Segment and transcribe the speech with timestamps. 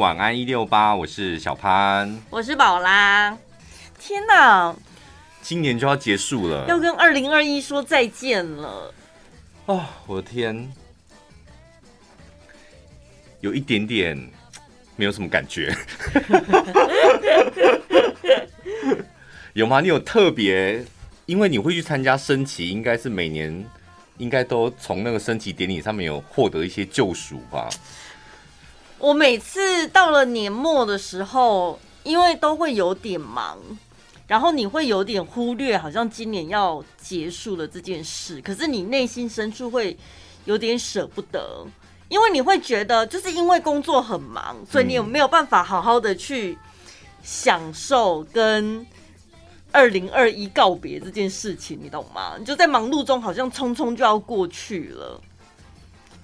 [0.00, 3.36] 晚安一六八，我是小潘，我是宝拉。
[3.98, 4.74] 天哪，
[5.42, 8.94] 今年就要结束了，要跟二零二一说再见了。
[9.66, 10.72] 哦，我的天，
[13.42, 14.16] 有一点点
[14.96, 15.76] 没有什么感觉。
[19.52, 19.82] 有吗？
[19.82, 20.82] 你有特别？
[21.26, 23.66] 因为你会去参加升旗，应该是每年
[24.16, 27.68] 应该都从那个升旗典礼上面有获得一些救赎吧。
[29.00, 33.58] 我每次到了年末的时候，因为都会有点忙，
[34.26, 38.40] 然后你会有点忽略，好像今年要结束了这件事。
[38.42, 39.96] 可是你内心深处会
[40.44, 41.66] 有点舍不得，
[42.08, 46.56] 因为你会觉得，就是因为工作很忙，所以你有没有办法好好的去
[47.22, 48.86] 享受跟。
[49.72, 52.34] 二零二一告别这件事情，你懂吗？
[52.36, 55.20] 你就在忙碌中，好像匆匆就要过去了。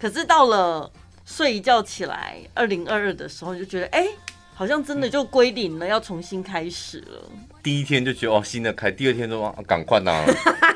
[0.01, 0.91] 可是到了
[1.27, 4.09] 睡一觉起来，二零二二的时候，你就觉得，哎、欸，
[4.55, 7.21] 好像真的就归零了，要重新开始了。
[7.63, 10.25] 第一天就觉得哦，新的开，第二天就说赶快呐，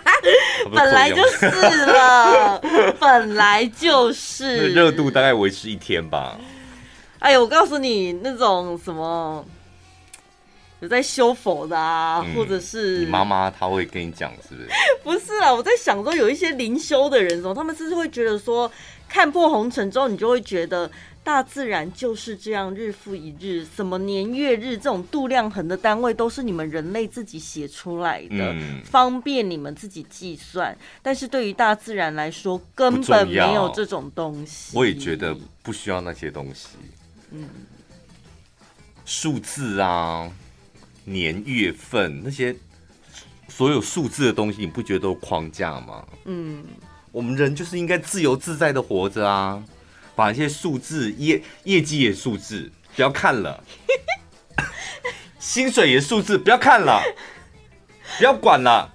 [0.74, 2.60] 本来就是了，
[2.98, 4.68] 本来就是。
[4.74, 6.36] 热度大概维持一天吧。
[7.20, 9.44] 哎呦，我告诉你，那种什么。
[10.80, 14.68] 有在修佛的啊，嗯、或者是你妈妈，她会跟你讲，是不是？
[15.04, 18.70] 不是啊，我在想说，有一些灵修的人，他们是不是会觉得说，
[19.08, 20.90] 看破红尘之后，你就会觉得
[21.22, 30.76] 大自然就是这样，日复一日，什么年月日这种度量衡的单位，都是你们人类自己写出来的，嗯、方便你们自己计算。
[31.02, 34.76] 但是对于大自然来说，根本没有这种东西。
[34.76, 36.68] 我也觉得不需要那些东西。
[37.32, 37.48] 嗯，
[39.04, 40.30] 数字啊。
[41.10, 42.54] 年月份那些
[43.48, 46.04] 所有数字的东西，你不觉得都框架吗？
[46.24, 46.64] 嗯，
[47.12, 49.62] 我们人就是应该自由自在的活着啊！
[50.14, 53.62] 把一些数字业业绩也数字，不要看了；
[55.38, 57.02] 薪水也数字，不要看了，
[58.18, 58.90] 不要管了。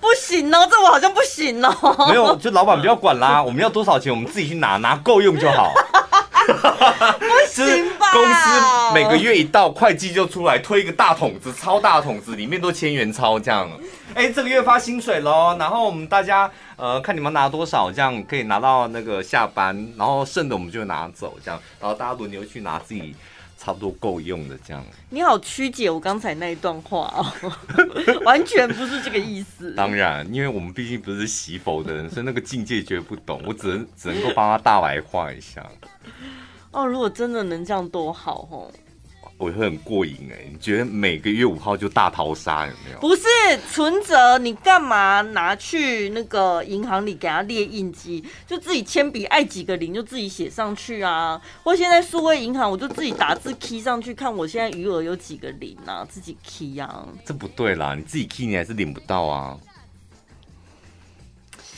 [0.00, 2.06] 不行哦，这我好像不行哦。
[2.08, 5.72] 没有，就老板 不要管啦，我们要多少钱，我们自己去拿，拿够用就好。
[7.18, 8.12] 不行吧？
[8.12, 13.68] 公司每个月一到，会计就出来推一个大桶子，超大桶子，里面都千元钞这样。
[14.14, 23.14] 哎、这个月发薪水喽，然后我们大家呃看你们拿多少，这样可以拿到那个下班，然后剩的我们就拿走，这样，然后大家轮流去拿自己
[23.68, 24.82] 差不多够用的这样。
[25.10, 27.52] 你好曲解我刚才那一段话哦，
[28.24, 29.74] 完全不是这个意思。
[29.74, 35.62] 当然，因为我们毕竟不是习佛的人，所以那个境界绝对不懂，我只能只能够帮他大白话一下。
[36.70, 38.72] 哦，如果真的能这样多好哦！
[39.38, 42.98] 我会很过瘾哎，你觉得每个月五号就大逃杀有没有？
[42.98, 43.22] 不是
[43.70, 48.24] 存折，你干嘛拿去那个银行里给他列印机？
[48.48, 51.40] 就自己铅笔爱几个零就自己写上去啊！
[51.62, 57.06] 或现在数位银行，我就自己打字 key 上去，看我现在余额有几个零啊，自己 key 啊。
[57.24, 59.56] 这不对啦，你自己 key 你还是领不到啊。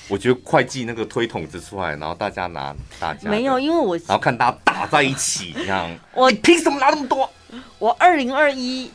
[0.08, 7.30] 我觉得会计那个推筒子出来，然后大家拿大家没有，因为我然后看大家打在一起这样， 我凭什么拿那么多？
[7.78, 8.90] 我二零二一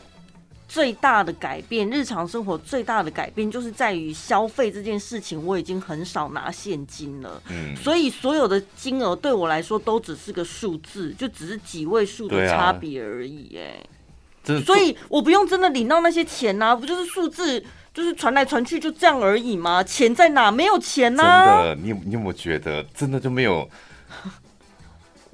[0.68, 7.40] 最大的改变，日常生活最大的改变就是在于消费这件事情，我已经很少拿现金了。
[7.48, 13.56] 嗯，所以所有的金额对我来说都只是个数字，就只是几位数的差别而已。
[13.56, 17.64] 哎，所以我不用真的领到那些钱啊，不就是数字？
[17.94, 19.82] 就是传来传去就这样而已吗？
[19.82, 20.50] 钱在哪？
[20.50, 21.46] 没有钱呐、啊。
[21.46, 23.66] 真的，你有你有没有觉得真的就没有？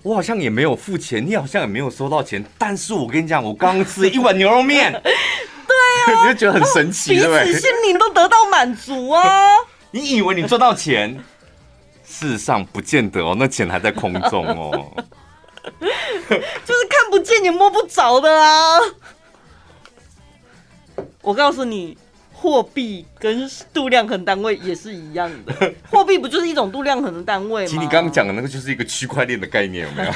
[0.03, 2.45] 我好像也没有付钱，你好像也没有收到钱。
[2.59, 7.45] 但是我跟你讲，我刚刚吃一碗牛肉面， 对啊， 你就觉得很神奇，对不对？
[7.45, 9.55] 彼此心灵都得到满足啊！
[9.93, 11.23] 你以为你赚到钱，
[12.05, 14.91] 事实上不见得哦，那钱还在空中哦，
[15.81, 18.79] 就是看不见也摸不着的啊！
[21.23, 21.97] 我告诉你。
[22.43, 27.69] 货币跟度量衡单位也是一样的， 货币不就是一种度量衡的单位吗？
[27.69, 30.13] 其实你刚刚讲的那个就是一个区块链的概念，有没有？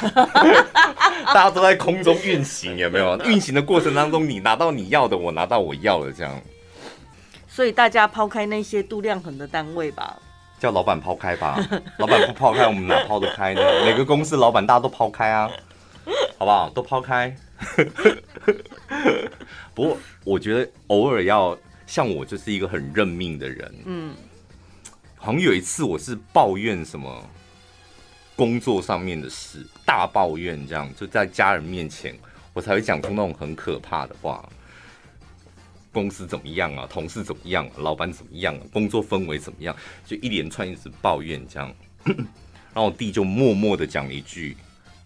[1.32, 3.16] 大家都在空中运行，有没有？
[3.20, 6.42] 运行的过程当中，你拿到你要的，我拿到我要的，这样。
[7.46, 10.16] 所以大家抛开那些度量衡的单位吧，
[10.58, 11.56] 叫老板抛开吧。
[11.98, 13.60] 老板不抛开，我们哪抛得开呢？
[13.86, 15.48] 每个公司老板大家都抛开啊，
[16.36, 16.68] 好不好？
[16.70, 17.32] 都抛开。
[19.74, 21.56] 不过我觉得偶尔要。
[21.86, 24.14] 像我就是一个很认命的人，嗯，
[25.14, 27.30] 好像有一次我是抱怨什么
[28.34, 32.14] 工作上面的事，大抱怨这样，就在家人面前，
[32.52, 34.46] 我才会讲出那种很可怕的话。
[35.92, 36.86] 公司怎么样啊？
[36.90, 37.72] 同事怎么样啊？
[37.78, 38.60] 老板怎么样啊？
[38.70, 39.74] 工作氛围怎么样？
[40.04, 41.74] 就一连串一直抱怨这样，
[42.04, 44.54] 然后我弟就默默的讲了一句：“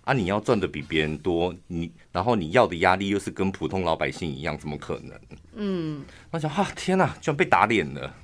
[0.02, 5.16] 啊，你要赚的比别人多，你然后你要的压力又是跟普通老百姓一样，怎么可能？
[5.54, 8.14] 嗯，我想哈，天哪，居然被打脸了，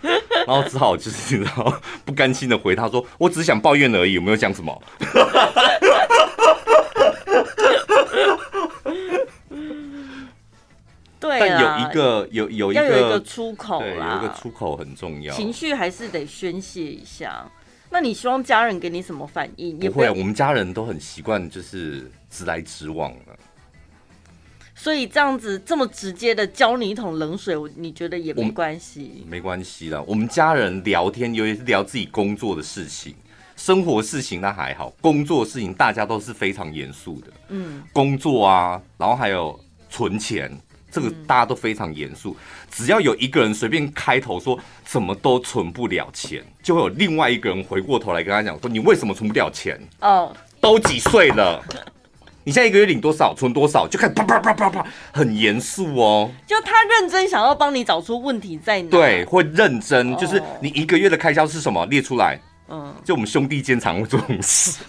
[0.46, 4.82] 然后只好就是你知道不甘心的回他说，我只是想抱怨而已，有没有讲什么？
[11.20, 17.44] 对，但有一个有有一个，要有一个出口啦，有一个出口很重要，情绪还是得宣泄一下。
[17.90, 19.78] 那你希望家人给你什么反应？
[19.78, 23.36] 不会，我们家人都很习惯，就是直来直往的。
[24.82, 29.26] 所以这样子这么直接的浇你一桶冷水，你觉得也没关系？
[29.28, 33.14] 没关系啦，我们家人聊天，尤其是聊自己工作的事情、
[33.56, 37.26] 生活事情，那还好；工作事情，大家都是非常严肃的。
[37.48, 39.60] 嗯，工作啊，然后还有
[39.90, 40.50] 存钱。
[40.90, 42.34] 这个大家都非常严肃，
[42.68, 49.78] 只要有一个人随便开头说怎么都存不了钱，就会有另外一个人回过头来跟他讲说，你为什么存不了钱？
[50.00, 51.62] 哦，都几岁了？
[52.50, 53.32] 你现在一个月领多少？
[53.32, 53.86] 存多少？
[53.86, 56.28] 就开始啪啪啪啪啪，很严肃哦。
[56.48, 58.90] 就他认真想要帮你找出问题在哪？
[58.90, 61.86] 对，会认真，就是你一个月的开销是什么？
[61.86, 62.40] 列出来。
[62.68, 64.80] 嗯，就我们兄弟间常会做这种事，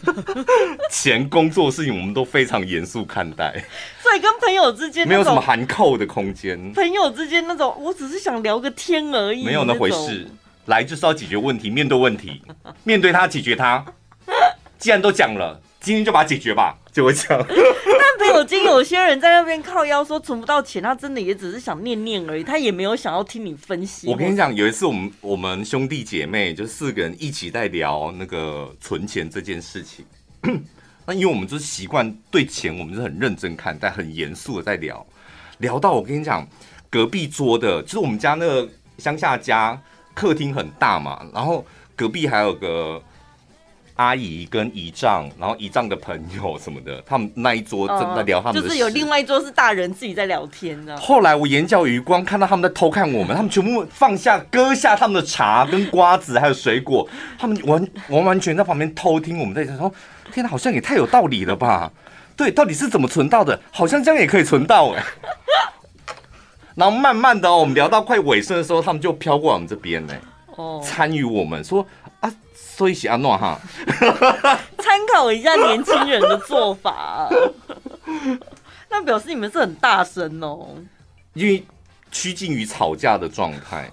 [0.89, 3.63] 钱、工作事情我们都非常严肃看待，
[4.01, 6.73] 所以跟朋友之间没有什么含扣的空间。
[6.73, 10.27] 朋友之间那种，我只是想聊个天而已，没有那回事。
[10.65, 12.41] 来就是要解决问题，面对问题，
[12.83, 13.85] 面对他解决他。
[14.79, 17.43] 既然都讲了，今天就把它解决吧，就会这样。
[17.47, 24.07] 但朋友间有些人在那边靠腰说存不到钱，他真的也只是想念念而已，他也没有想要听你分析。
[24.07, 30.05] 我跟你讲，有一次我们我们兄弟姐妹就四个人一起在聊那个存钱这件事情。
[31.05, 35.05] 那因为我们就是习惯对钱，我们是很认真看待，很严肃的在聊。
[35.59, 36.47] 聊到我跟你讲，
[36.89, 39.79] 隔壁桌的，就是我们家那个乡下家，
[40.13, 41.65] 客厅很大嘛，然后
[41.95, 43.01] 隔壁还有个。
[43.95, 50.97] 阿姨跟姨丈，然后姨丈的朋友什么的，他们那一桌正在聊他们就是有另外一桌是大人自己在聊天的。
[50.97, 57.07] 后来我眼角余光看到他们在偷看我们，他们全部放下割下他们的茶跟瓜子还有水果，
[57.37, 59.93] 他们完完完全在旁边偷听我们在讲说，
[60.33, 61.91] 天哪，好像也太有道理了吧？
[62.35, 63.59] 对，到底是怎么存到的？
[63.71, 65.03] 好像这样也可以存到哎。
[66.73, 70.15] 然后慢慢的哦，我们聊到快尾声的时候，他们就飘过来我们这边呢，
[70.55, 71.85] 哦，参与我们说。
[72.75, 73.59] 所以是安诺哈，
[74.79, 77.29] 参考一下年轻人的做法，
[78.89, 80.69] 那表示你们是很大声哦，
[81.33, 81.63] 因为
[82.11, 83.89] 趋近于吵架的状态。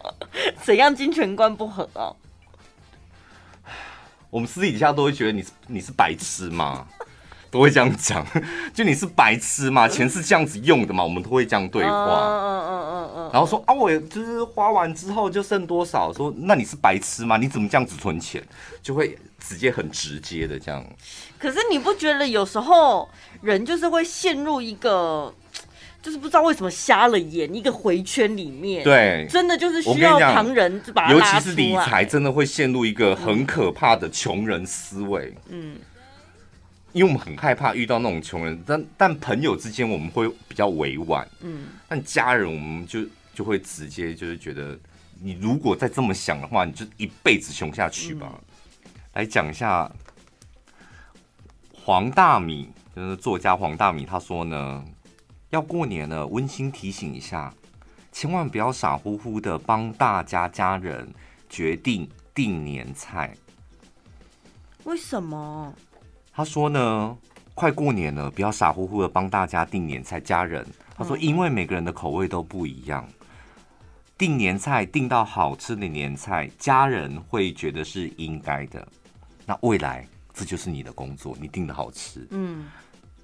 [0.62, 2.10] 怎样金钱观不合啊？
[4.30, 6.86] 我们私底下都会觉得你是你是白痴吗？
[7.54, 8.26] 都会这样讲，
[8.74, 9.86] 就你是白痴吗？
[9.86, 11.04] 钱是这样子用的嘛？
[11.04, 11.88] 我们都会这样对话。
[11.88, 16.12] 嗯嗯嗯嗯，然后说啊，我就是花完之后就剩多少？
[16.12, 17.36] 说那你是白痴吗？
[17.36, 18.42] 你怎么这样子存钱？
[18.82, 20.84] 就会直接很直接的这样。
[21.38, 23.08] 可是你不觉得有时候
[23.40, 25.32] 人就是会陷入一个，
[26.02, 28.82] 就是不知道为什么瞎了眼，一个回圈里面。
[28.82, 31.12] 对，真的就是需要旁人就把。
[31.12, 35.32] 尤其是理财，真的会陷入一个很可怕的穷人思维。
[35.48, 35.76] 嗯。
[36.94, 43.00] 因为我们很害怕遇到那种穷人，但但朋友之间我们会比较委婉，嗯，但家人我们就
[43.34, 44.78] 就会直接就是觉得，
[45.20, 48.32] 你如果再这么想的话，你就一辈子穷下去吧。
[48.32, 49.90] 嗯、来讲一下
[51.72, 54.84] 黄大米，就是作家黄大米，他说呢，
[55.50, 57.52] 要过年了，温馨提醒一下，
[58.12, 61.12] 千万不要傻乎乎的帮大家家人
[61.48, 63.36] 决定订年菜。
[64.84, 65.74] 为什么？
[66.36, 67.16] 他说呢，
[67.54, 70.18] 快过年了，不要傻乎乎的帮大家订年菜。
[70.18, 73.08] 家人，他说，因为每个人的口味都不一样，
[74.18, 78.84] 订年菜订到好吃的年菜，家人会觉得是应该的。
[79.46, 82.66] 那未来这就是你的工作，你订的好吃，嗯，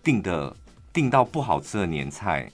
[0.04, 0.56] 订的
[0.92, 2.48] 订到不好吃的年菜，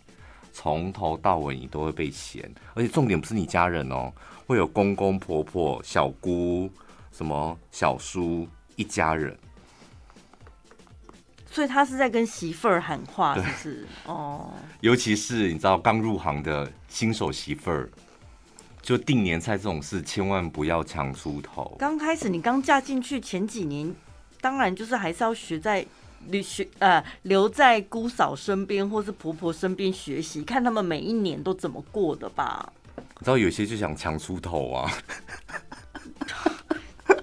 [0.54, 2.50] 从头到尾你都会被嫌。
[2.72, 4.10] 而且重点不是你家人哦，
[4.46, 6.70] 会有公公婆婆、小姑、
[7.12, 9.36] 什么小叔一家人。
[11.56, 13.86] 所以他是在跟媳妇儿喊话，是不是？
[14.04, 17.88] 哦，尤其是你知道刚入行的新手媳妇儿，
[18.82, 21.74] 就订年菜这种事，千万不要强出头。
[21.78, 23.90] 刚开始你刚嫁进去前几年，
[24.42, 25.82] 当然就是还是要学在
[26.26, 32.70] 留学呃留在姑嫂身边或是婆婆身边学习，看他们每一年都怎么过的吧。
[32.96, 34.92] 你知道有些就想强出头啊。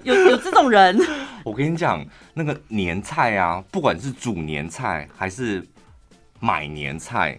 [0.04, 0.98] 有有这种人，
[1.42, 5.66] 我跟你讲，那个年菜啊，不管是煮年菜还是
[6.40, 7.38] 买年菜，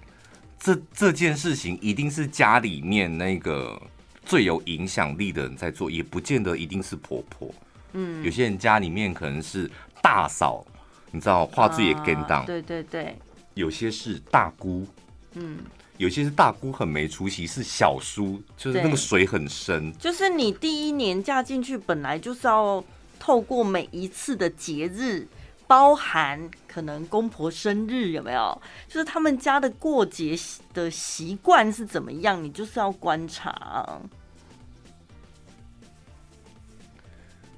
[0.60, 3.80] 这这件事情一定是家里面那个
[4.26, 7.54] 最有影响力的人在做，也不见得一定是婆婆。
[7.94, 9.70] 嗯，有些人家里面可能是
[10.02, 10.66] 大嫂，
[11.12, 13.16] 你知道画质也跟档，对对对，
[13.54, 14.88] 有些是大姑，
[15.34, 15.60] 嗯，
[15.98, 19.92] 有些是大姑很没出息，是小叔，就是那个水很深。
[19.98, 22.84] 就是你第一年嫁进去，本来就是要
[23.18, 25.26] 透过每一次的节日，
[25.68, 30.38] 包含可能公婆生日有没有，就是他们家的过节
[30.74, 34.00] 的习惯是怎么样，你就是要观察。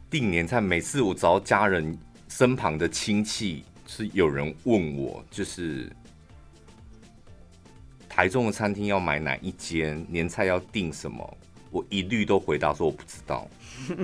[0.10, 1.98] 订年菜，每次我只要家人
[2.30, 5.92] 身旁的亲戚是有人问我，就是
[8.18, 11.38] 台中的餐厅要买哪一间，年菜要订什么，
[11.70, 13.48] 我一律都回答说我不知道，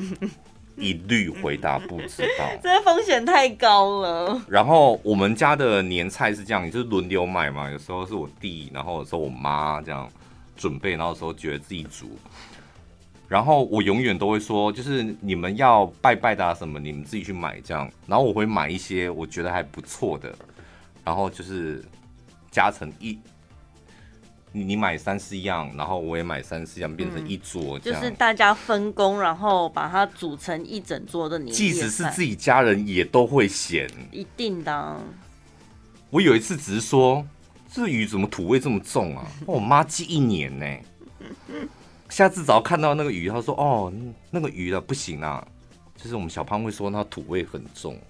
[0.78, 4.40] 一律回答不知道， 这风险太高了。
[4.48, 10.08] 然后我们家的年菜是这样，就是轮流买嘛，有时候是我弟，然后有时候我妈这样
[10.56, 12.16] 准备，然后有时候觉得自己煮。
[13.28, 17.92] 然后我永远都会说，就是你们要拜拜的啊什么，你们自己去买这样。
[18.06, 20.32] 然后我会买一些我觉得还不错的，
[21.04, 21.84] 然后就是
[22.52, 23.18] 加成一，
[24.56, 31.52] 你你买三四样，然后我也买三四样，变成一桌就是大家分工，然后把它组成一整桌的年。
[31.54, 35.00] 即使是自己家人也都会嫌，一定的。
[36.12, 37.26] 我有一次只是说，
[37.72, 39.26] 这鱼怎么土味这么重啊？
[39.48, 40.66] 我妈记一年呢。
[42.10, 43.92] 下次只要看到那个鱼，他说：“哦，
[44.30, 45.44] 那个鱼啊不行啊，
[45.98, 48.00] 就是我们小胖会说它土味很重。”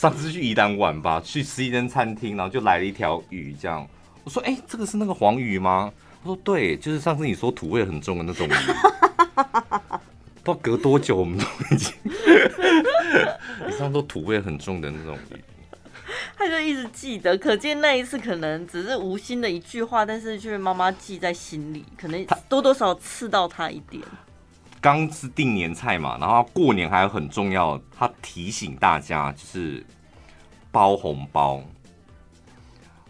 [0.00, 3.86] 上次去宜兰玩吧，去吃一间餐厅，然后就来了一条鱼，这样
[4.24, 5.92] 我说：“哎、欸，这个是那个黄鱼吗？”
[6.24, 8.50] 他说：“对，就是上次你说土味很重的那种鱼。
[10.42, 11.92] ”不知道隔多久，我们都已经，
[13.66, 15.36] 你上次说土味很重的那种鱼。
[16.34, 24.02] 他就一直记得，可见那一次可能只是无心的一句话，但是却妈妈记在心里，可能多多少少刺到他一点。
[24.80, 29.84] 刚是定年菜嘛，然后过年还有很重要，他提醒大家就是
[30.72, 31.62] 包红包，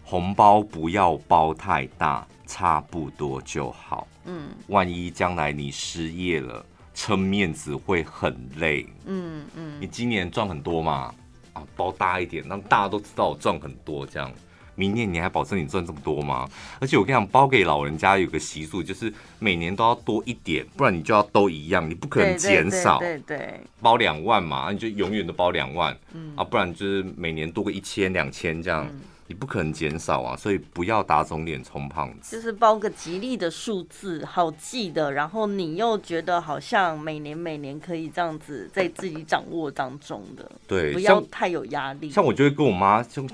[0.03, 4.09] 红包不要包太大，差不多就好。
[4.25, 8.87] 嗯，万一将来你失业了，撑面子会很累。
[9.07, 11.15] 嗯嗯，你今年赚很多嘛？
[11.53, 14.05] 啊，包大一点，让大家都知道我赚很多。
[14.05, 14.33] 这样，
[14.75, 16.49] 明年你还保证你赚这么多吗？
[16.81, 22.99] 而且我跟你讲，包给老人家有个习俗，就是每年都要多一点，不然你就要都一样，你不可能减少。
[22.99, 25.97] 对对，包两万嘛，你就永远都包两万。
[26.13, 28.87] 嗯啊，不然就是每年多个一千两千这样。
[28.91, 29.01] 嗯
[29.31, 32.35] 你不可能减少啊，所以不要打肿脸充胖子。
[32.35, 42.11] 就是包个吉利的数字，好记的，然后你又觉得好像每年每年可以这样子在自己掌握当中的，对，不要太有压力。
[42.11, 43.25] 像我就会跟我妈，就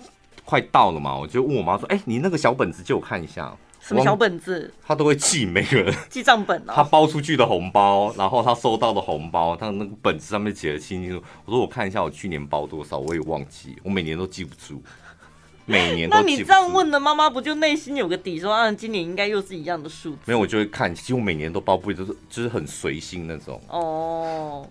[0.46, 4.72] 快到了嘛，我就问我妈说：“哎、欸，你那个小本子借我看一下。”什么小本子？
[4.84, 6.72] 他都会记每个人 记账本哦。
[6.74, 11.24] 他包出去的红包，然后他收到的红包，他那个本子上面写的清清楚楚。
[11.44, 14.82] 我说我看一下，我去年包多少，我也忘记，我每年都记不住。
[15.66, 20.18] 每年都，那你这样问的妈妈不就内心有个底，说啊，今年应该又是一样的数字？
[20.24, 23.60] 没有，我就会看，几乎每年都包，不会就是就是很随心那种。
[23.68, 24.68] 哦，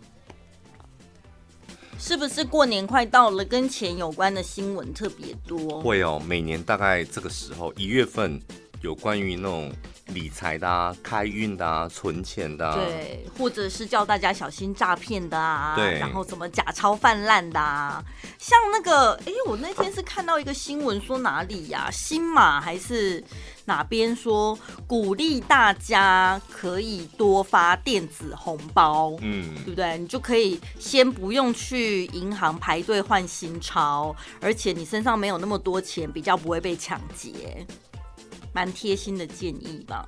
[1.97, 5.81] 是不是过年快到了，跟钱有关的新闻特别多？
[5.81, 8.41] 会哦，每年大概这个时候一月份。
[8.85, 9.73] 有关于那种
[10.13, 18.03] 理财的啊、开运的啊、存钱的啊，对，或者是叫大家小心诈骗的啊，对，然后什么假钞泛滥的啊，
[18.37, 23.23] 像那个，哎，我那天是看到一个新闻说哪里呀、啊，新马还是
[23.65, 29.97] 哪边说鼓励大家可以多发电子红包，嗯，对不对？
[29.97, 37.65] 你就可以先不用去银行排队换新钞，而且你身上没有那么多钱，比较不会被抢劫。
[38.55, 40.07] 蛮贴心的建议吧，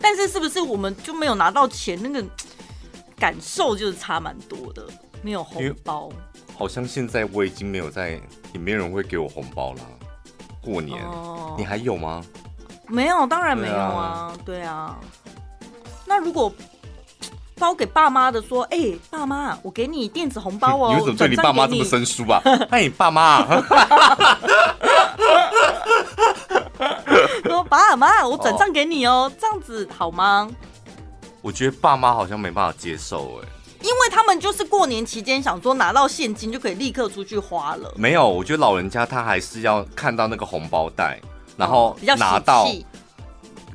[0.00, 2.00] 但是是不是我们就没有拿到钱？
[2.02, 2.24] 那个
[3.18, 4.88] 感受就是差蛮多的，
[5.20, 6.10] 没有红包。
[6.56, 8.18] 好像现在我已经没有在，
[8.54, 9.80] 也没有人会给我红包了。
[10.62, 12.24] 过年，哦，你还有吗？
[12.88, 14.34] 没有，当然没有啊。
[14.42, 14.98] 对啊。
[16.06, 16.50] 那如果
[17.58, 20.94] 包给爸妈的说，哎、欸，爸妈，我给你电子红包哦。
[20.96, 22.40] 你为什么对你爸妈这么生疏啊？
[22.72, 23.46] 哎，你爸妈。
[27.44, 30.48] 说爸妈，我转账给你哦，这样子好吗？
[31.42, 33.48] 我觉得爸妈好像没办法接受哎，
[33.80, 37.94] 因为他们就是过年期间想说拿到现金就可以立刻出去花了。
[37.96, 41.20] 没有，我觉得老人家他还是要看到那个红包袋，
[41.56, 42.68] 然后拿到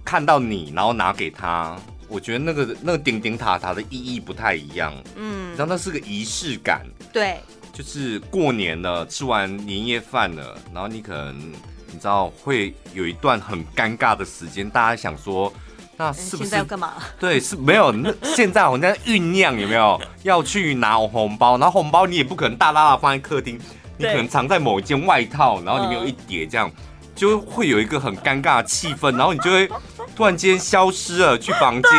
[0.03, 1.77] 看到你，然后拿给他。
[2.09, 4.93] 我觉得那个那个顶顶塔塔的意义不太一样。
[5.15, 6.85] 嗯，然后那是个仪式感。
[7.13, 7.39] 对，
[7.71, 11.53] 就是过年了，吃完年夜饭了，然后你可能。
[11.91, 15.51] 你知道会有一段很尴尬的时间，大家想说，
[15.97, 16.93] 那是不是现在要干嘛？
[17.19, 17.91] 对，是没有。
[17.91, 21.57] 那现在我们在酝酿，有没有要去拿红包？
[21.57, 23.59] 然后红包你也不可能大大的放在客厅，
[23.97, 26.67] 你可能藏在某一件外套，然后里面有一叠这样。
[26.69, 26.83] 嗯
[27.13, 29.69] 就会有一个很尴尬的气氛，然后你就会
[30.15, 31.91] 突然间消失了，去房间，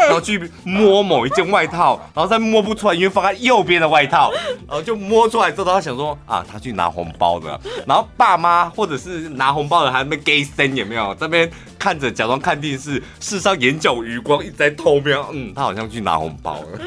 [0.00, 4.32] 然后去摸某一件外套，然后再摸不出来，因为放在右边的外套，
[4.66, 11.14] 然后就摸出来之后，他想说啊，他去拿红包的，然后爸妈或者是拿红包的还没 gay 森有没有？
[11.14, 16.78] 这边看着假装看电视，事实上眼角余光一直在偷瞄，嗯，他好像去拿红包了。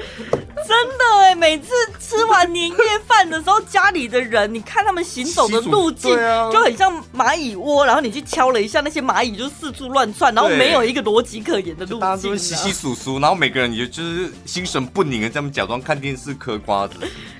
[0.67, 6.15] 真的哎，每次吃完年夜饭的时候，家里的人，你看他们行走的路径，
[6.51, 7.85] 就很像蚂蚁窝。
[7.85, 11.99] 然后你去敲了一下，那些蚂蚁就四处乱窜，然后没有一个逻辑可言的路径。
[11.99, 16.95] 大家都稀稀疏疏，然后每个人也就是心神不宁的，这样假装看电视嗑瓜子，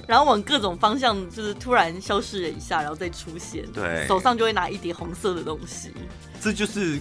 [0.07, 3.63] 然后往各种方向就是突然消失了一下，然后再出现。
[3.71, 5.91] 对，手上就会拿一叠红色的东西。
[6.41, 6.99] 这就是。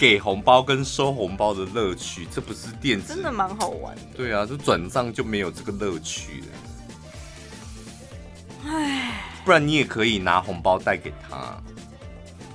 [0.00, 4.02] 给红包跟收红包的乐趣，这不是电子，真的蛮好玩的。
[4.16, 6.46] 对啊，这转账就没有这个乐趣了。
[8.64, 11.36] 唉，不然你也可以拿红包袋给他，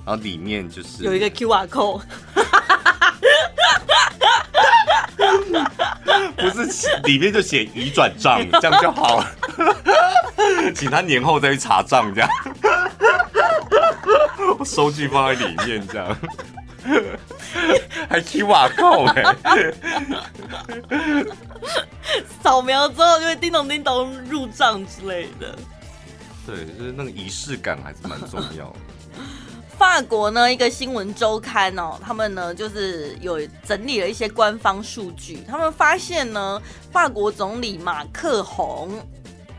[0.04, 2.02] 然后里面就是有一个 QR code，
[6.36, 6.66] 不是
[7.04, 9.30] 里面就写已转账，这样就好了。
[10.74, 12.28] 请他年后再去查账，这样
[14.64, 16.08] 收据放在里面，这样。
[18.08, 19.22] 还 QR code 哎，
[22.42, 25.56] 扫描之后就会叮咚叮咚入账之类的。
[26.46, 28.76] 对，就是那个仪式感还是蛮重要的。
[29.76, 38.90] 法国呢，一个新闻周刊哦，他们呢就是有整理了一些官方数据，他们发现呢，法国总理马克宏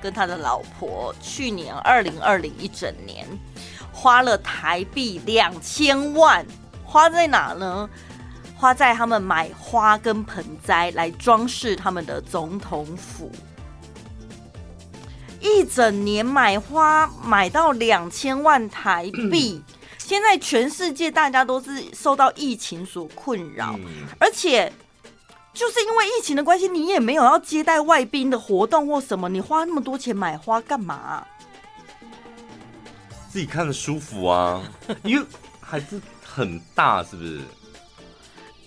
[0.02, 3.28] 跟他的老婆去年二零二零一整年
[3.92, 6.46] 花了台币两千万。
[6.88, 7.88] 花在哪呢？
[8.56, 13.32] 花在他们买花跟盆栽来装饰他们的总统府，
[15.40, 19.62] 一整年买花买到两千万台币。
[20.00, 23.78] 现在全世界大家都是受到疫情所困扰，
[24.18, 24.72] 而且
[25.54, 31.24] 就是因为疫情的关系，你也没有要接待外宾的活动或什么，你花那么多钱买花干嘛？
[33.30, 34.64] 自己看着舒服啊，
[35.04, 35.26] 因为
[35.68, 36.02] 还是。
[36.24, 37.42] 很大是不是？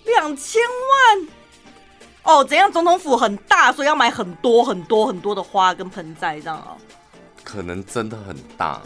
[0.03, 1.27] 两千万
[2.23, 2.43] 哦？
[2.43, 2.69] 怎样？
[2.69, 6.75] 总统府很大，所以要买很多很多很多的花跟盆栽，这样哦？
[7.45, 8.81] 可能真的很大，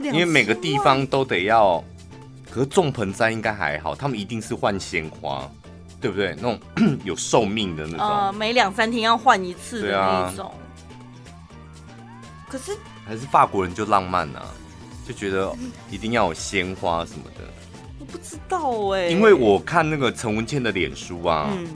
[0.00, 1.84] 因为每个地方都得要。
[2.50, 5.46] 可是种盆栽应该还好，他们一定是换鲜花，
[6.00, 6.34] 对不对？
[6.36, 6.58] 那种
[7.04, 10.46] 有寿命的那种，呃，每两三天要换一次的那种。
[10.46, 10.54] 啊、
[12.48, 12.74] 可是
[13.06, 14.46] 还是法国人就浪漫啊，
[15.10, 15.52] 就觉得
[15.90, 17.42] 一定要有鲜花什么的。
[17.98, 21.66] 我不知道哎、欸，因为我看那个陈文茜的脸书啊，嗯，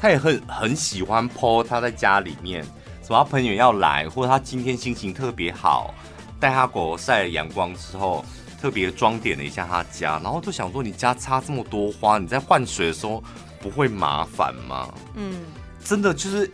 [0.00, 2.64] 他也很很喜欢 po 他在家里面，
[3.02, 5.94] 什么他朋友要来，或者他今天心情特别好，
[6.40, 8.24] 带他狗晒了阳光之后，
[8.58, 13.22] 特别装点了一下他家，然后就想说，你家插这么多花，你在换水的时候
[13.60, 14.88] 不会麻烦吗？
[15.16, 15.34] 嗯，
[15.84, 16.50] 真的就是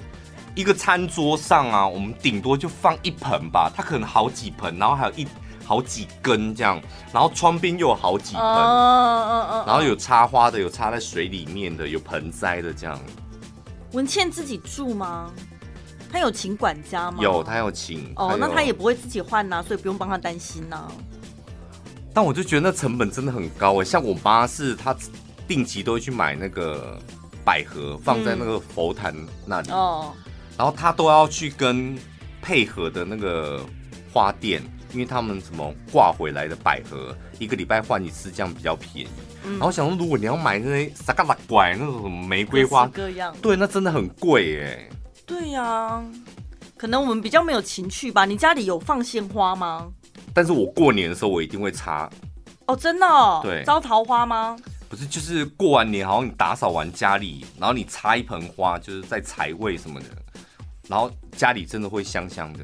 [0.57, 5.25] 一个餐桌上啊，我们顶多就放一盆吧，他可能好几盆，然后还有一。
[5.67, 6.81] 好几根这样，
[7.13, 9.67] 然后窗边又有好几盆，uh, uh, uh, uh.
[9.67, 12.97] 然后有插花的，有插在水里面的，有盆栽的这样。
[13.93, 15.33] 文倩自己住吗？
[16.09, 17.19] 他有请管家吗？
[17.21, 18.13] 有，他有请。
[18.15, 20.87] 哦，oh, 那他也不会自己换呐，所以不用帮他担心呐。
[22.15, 24.97] 但我就觉得那成本真的很高哎，像我妈是她
[25.49, 26.97] 定期都会去买那个
[27.45, 29.13] 百合，放在那个佛坛
[29.45, 30.15] 那里哦，oh.
[30.57, 31.99] 然后她都要去跟
[32.41, 33.61] 配合的那个
[34.13, 34.63] 花店。
[34.97, 39.09] 因为他们什么挂回来的百合，一个礼拜换一次，这样比较便宜。
[39.45, 44.89] 嗯、然后想说，如果你要买那些啥嘎啦拐那种什么玫瑰花，各样对，那真的很贵哎。
[45.27, 46.05] 对呀、啊，
[46.79, 48.25] 可能我们比较没有情趣吧。
[48.25, 49.87] 你家里有放鲜花吗？
[50.33, 52.09] 但是我过年的时候，我一定会插。
[52.67, 53.41] 哦，真的、哦？
[53.45, 54.57] 对，招桃花吗？
[54.89, 60.07] 不是，就是过完年，好像你打扫完家里，然后你插一盆花，就是在财位什么的，
[60.89, 62.61] 然后家里真的会香香的。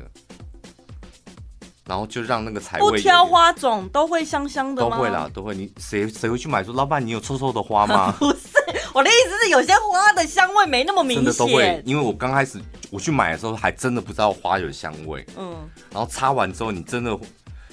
[1.84, 4.96] 然后就让那个财位不挑花种都会香香的吗？
[4.96, 5.54] 都会啦，都会。
[5.54, 8.14] 你谁谁会去买说老板，你有臭臭的花吗？
[8.20, 8.48] 不是，
[8.94, 11.24] 我的意思是有些花的香味没那么明显。
[11.24, 15.26] 真的都会，因为我刚开始我去买的时候还真的不知道花有香味。
[15.36, 15.68] 嗯。
[15.90, 17.18] 然后插完之后，你真的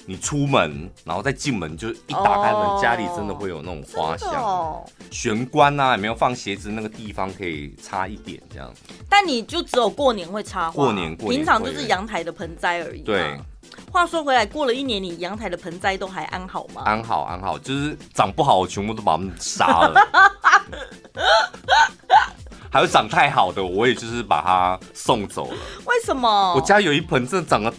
[0.06, 4.42] 你出门，然后再进门就一打开门，哦、家里真的会有那种花香。
[4.42, 8.68] 哦、玄关啊，也没有放鞋子那个地方可以插一点这样。
[9.08, 13.02] 但你就只有过年会插花，过年过年平常就是阳台的盆栽而已。
[13.02, 13.38] 对。
[13.92, 16.82] 话说回来，过了一年，你阳台的盆栽都还安好吗？
[16.84, 20.00] 安好，安好，就是长不好，我全部都把它们杀了。
[22.72, 25.56] 还有长太好的，我也就是把它送走了。
[25.86, 26.54] 为什么？
[26.54, 27.74] 我家有一盆真的长得，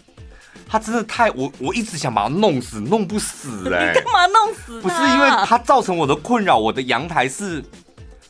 [0.68, 3.94] 它真的太我我一直想把它弄死，弄不死哎、欸。
[3.94, 4.82] 你干嘛弄死？
[4.82, 7.64] 不是因为它造成我的困扰，我的阳台是，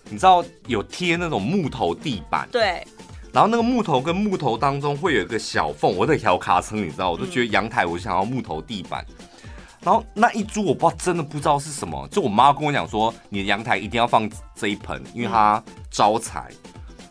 [0.03, 2.85] 你知道有贴那种木头地板，对。
[3.33, 9.05] 然后那个木头跟木头当中会有一个小缝，我的条卡层，你知道，我都觉得阳台我想要木头地板。
[9.83, 16.51] 然后那一株我不知道，真的不知道是什么，就我妈跟我讲说，你的阳台一定要放这一盆，因为它招财，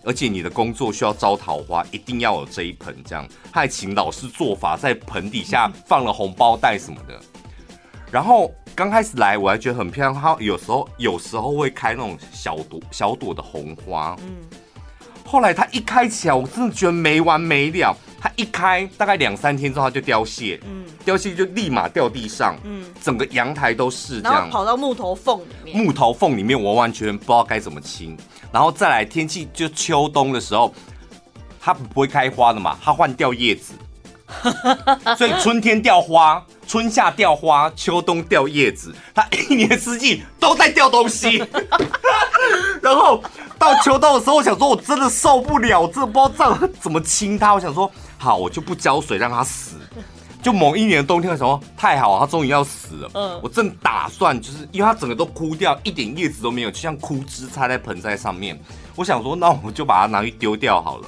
[0.04, 2.94] 而且你的工作需要招桃花，一定要有这一盆。
[3.02, 7.18] 这样，她还请老师做法，在盆底下放了红包袋什么的。
[8.12, 14.14] 然后刚开始来我还觉得很漂亮，它有时候有时候会开那种小朵小朵的红花。
[14.20, 14.36] 嗯。
[15.30, 17.96] 后来它一开起来，我真的觉得没完没了。
[18.20, 28.16] 它一开，大概两三天之后，它就凋谢，嗯，凋谢就立马掉地上，嗯，整个阳台都是这样，然后跑到木头缝里面，木头缝里面，我完全不知道该怎么清。
[28.50, 30.74] 然后再来天气就秋冬的时候，
[31.60, 33.74] 它不会开花的嘛，它换掉叶子，
[35.16, 41.44] 所以春天掉花，春夏掉花，秋冬掉叶子，它一年四季都在掉东西，
[42.82, 43.22] 然后。
[43.60, 47.52] 到秋冬的时候，我想说，我真的受不了，这不知道这样怎么清它。
[47.52, 49.76] 我想说，好，我就不浇水，让它死。
[50.42, 53.10] 就某一年的冬天的时候，太好了，它终于要死了。
[53.12, 58.58] 嗯，我正打算，就是因为它整个都枯掉，一点叶子都没有，就像枯枝插在盆栽上面。
[58.96, 61.04] 我想说，那我就把它拿去丢掉好了。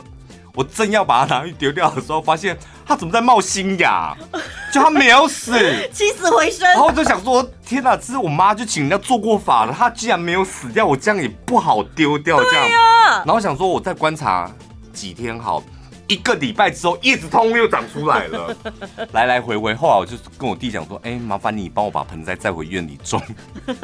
[0.54, 4.14] 我正要把它拿去丢掉的时候，发现它怎么在冒新芽，
[4.72, 5.52] 就它没有死，
[5.92, 6.68] 起死回生。
[6.68, 7.96] 然后我就想说，天哪！
[7.96, 12.38] 这是我妈就请人家做过法了，它既然没有死掉，我这样也不好丢掉。
[12.38, 12.68] 这样，
[13.24, 14.50] 然后想说，我再观察
[14.92, 15.62] 几天好，
[16.12, 18.54] 一个礼拜之后，叶子通又长出来了，
[19.12, 19.74] 来来回回。
[19.74, 23.18] 后来我就跟我弟讲说，哎，麻烦你帮我把盆栽带回院里种。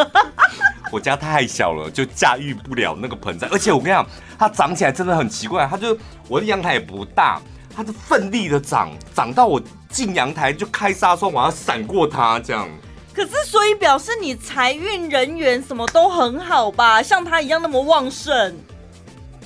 [0.92, 4.06] 我家太小了，就驾驭不了那个盆栽，而且我跟你讲，
[4.38, 5.66] 它长起来真的很奇怪。
[5.66, 5.96] 它就
[6.28, 7.40] 我的阳台也不大，
[7.74, 12.68] 它就奋力的长，长到我进阳台就开纱窗，我要闪过它这样。
[13.14, 17.02] 可是，所以表示你财运、人缘什么都很好吧？
[17.02, 18.54] 像它一样那么旺盛。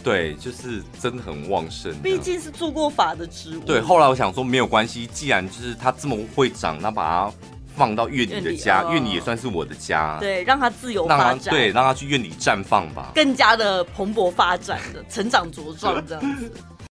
[0.02, 1.94] 对，就是真的很旺盛。
[2.02, 3.60] 毕竟是做过法的植物。
[3.60, 7.34] 对，后来我想说没有关系，既然就是它这么会长，那把它。
[7.74, 10.18] 放到院里的家，院里，里也算是我的家。
[10.20, 11.54] 对，让它自由发展。
[11.54, 16.52] 对，让它去院里绽放吧，更加的蓬勃发展的， 成长茁壮这样子。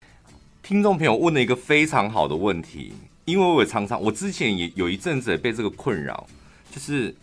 [0.61, 2.93] 听众朋友问了一个非常好的问题，
[3.25, 6.27] 因为我也常常，我之前也有一阵子也被这个困扰，
[6.69, 7.13] 就是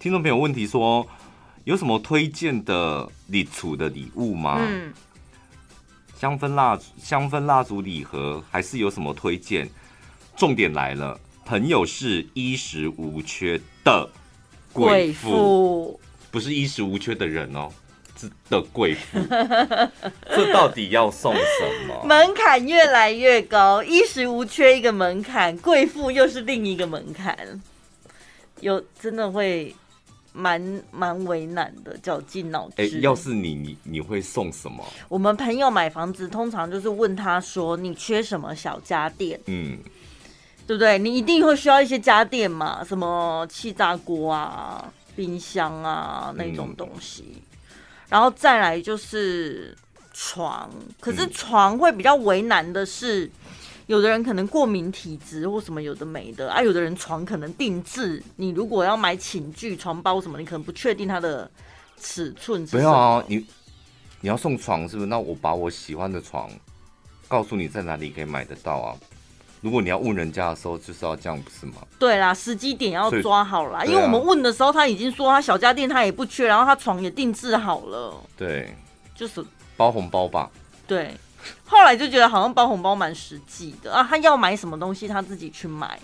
[0.00, 1.06] 听众朋友问题说，
[1.62, 4.58] 有什么推荐的礼储的礼物吗？
[4.60, 4.92] 嗯，
[6.18, 9.68] 香氛蜡烛、香氛蜡烛礼盒，还是有什么推荐？
[10.36, 11.18] 重点来了。
[11.44, 14.08] 朋友是衣食无缺的
[14.72, 16.00] 贵妇，
[16.30, 17.70] 不是衣食无缺的人哦，
[18.18, 19.18] 是的贵妇。
[20.34, 22.04] 这到底要送什么？
[22.04, 27.60] 门槛越来越高，衣食无缺一个门槛，贵妇又是另一个门槛，
[28.60, 29.72] 有真的会
[30.36, 32.74] 蛮蛮为难的，绞尽脑汁。
[32.76, 34.84] 哎，要是你，你你会送什么？
[35.08, 39.78] 我们朋友买房子，通常就是问他说：“你缺什么小家电？”嗯。
[40.66, 40.98] 对不对？
[40.98, 47.42] 你一定会需要一些家电嘛，什么气炸锅啊、冰箱啊那种东西，嗯、
[48.08, 49.72] 然后再来就是
[50.12, 50.68] 床。
[50.98, 53.30] 可是床会比较为难的是，嗯、
[53.86, 61.50] 有的人可能过敏体质或什么有的没的啊，有的人床可能定制，你如果要买寝具、床包什么，你可能不确定它的
[62.00, 62.66] 尺寸。
[62.72, 63.46] 没有啊，你
[64.20, 65.06] 你要送床是不是？
[65.06, 66.50] 那我把我喜欢的床
[67.28, 68.96] 告诉你在哪里可以买得到啊。
[69.62, 71.74] 如果你要问人家的时候，就是要这样，不是吗？
[71.98, 73.84] 对啦，时机点要抓好啦。
[73.84, 78.14] 因为我们问的时候，他已经说他小家电他也不缺，然后他床也定制好了。
[78.36, 78.74] 对，
[79.14, 79.44] 就是
[79.76, 80.50] 包红包吧。
[80.86, 81.16] 对，
[81.64, 84.06] 后来就觉得好像包红包蛮实际的啊。
[84.08, 85.98] 他要买什么东西，他自己去买。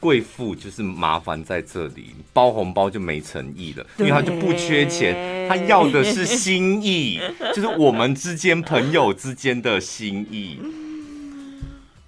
[0.00, 7.18] 贵妇就是麻烦在这里，包红包就没诚意了，因为他就不缺钱，他要的是心意，
[7.54, 10.58] 就是我们之间朋友之间的心意。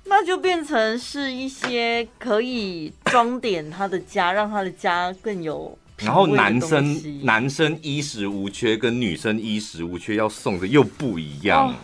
[0.04, 5.76] 那就变成是一些可以装点他的家，让他的家更有。
[5.96, 11.74] 然后男生男生衣食无缺，跟女生衣食无缺要送的又不一样。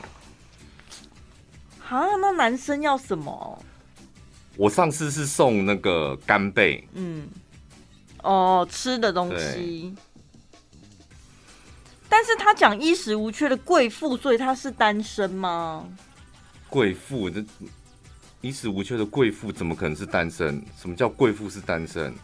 [1.93, 3.63] 啊，那男生要什么？
[4.57, 6.89] 我上次是送那个干贝。
[6.95, 7.29] 嗯。
[8.23, 9.95] 哦，吃的东西。
[12.09, 15.87] 但是他讲衣食无缺的贵妇，所以他是单身吗？
[16.71, 17.45] 贵妇这。
[18.41, 20.65] 衣食无缺的贵妇怎么可能是单身？
[20.81, 22.15] 什么叫贵妇是单身？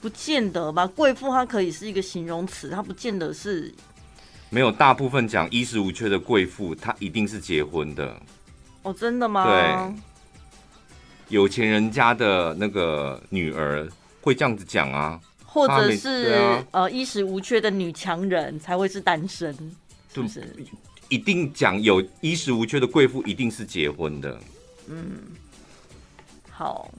[0.00, 3.72] 不见得吧，贵妇它可以是一个形容词，它不见得是
[4.50, 8.20] 没有，大部分讲衣食无缺的贵妇，她一定是结婚的。
[8.82, 9.44] 哦，真的吗？
[9.44, 9.94] 对，
[11.28, 13.88] 有钱人家的那个女儿
[14.20, 19.54] 会这样子讲啊，或者是、啊、呃衣食无缺的女强人才会是单身，
[20.12, 20.44] 是不是？
[21.08, 24.40] 一定讲有衣食无缺的贵妇一定是结婚的。
[24.88, 25.20] 嗯，
[26.50, 26.90] 好，